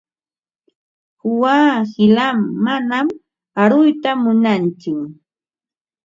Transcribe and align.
Quwaa 1.19 1.75
qilam, 1.93 2.39
manam 2.65 3.07
aruyta 3.61 4.11
munantsu. 4.23 4.93